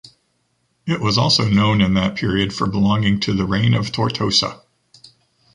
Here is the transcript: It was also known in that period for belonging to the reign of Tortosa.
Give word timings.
It 0.87 0.99
was 0.99 1.19
also 1.19 1.47
known 1.47 1.79
in 1.79 1.93
that 1.93 2.15
period 2.15 2.55
for 2.55 2.65
belonging 2.65 3.19
to 3.19 3.35
the 3.35 3.45
reign 3.45 3.75
of 3.75 3.91
Tortosa. 3.91 4.61